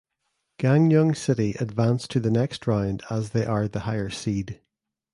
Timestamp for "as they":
3.11-3.45